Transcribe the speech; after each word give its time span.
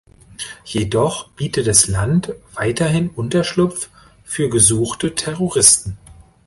Jedoch 0.65 1.29
biete 1.33 1.61
das 1.61 1.87
Land 1.87 2.33
weiterhin 2.55 3.11
Unterschlupf 3.11 3.91
für 4.23 4.49
gesuchte 4.49 5.13
Terroristen. 5.13 5.95